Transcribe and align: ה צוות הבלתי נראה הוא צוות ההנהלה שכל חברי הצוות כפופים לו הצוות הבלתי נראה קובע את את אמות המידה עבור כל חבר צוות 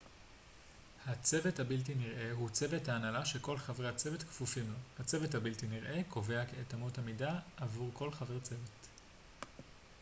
ה 1.05 1.15
צוות 1.15 1.59
הבלתי 1.59 1.95
נראה 1.95 2.31
הוא 2.31 2.49
צוות 2.49 2.89
ההנהלה 2.89 3.25
שכל 3.25 3.57
חברי 3.57 3.89
הצוות 3.89 4.23
כפופים 4.23 4.67
לו 4.67 4.73
הצוות 4.99 5.35
הבלתי 5.35 5.67
נראה 5.67 6.01
קובע 6.09 6.43
את 6.43 6.47
את 6.67 6.73
אמות 6.73 6.97
המידה 6.97 7.39
עבור 7.57 7.89
כל 7.93 8.11
חבר 8.11 8.39
צוות 8.39 8.87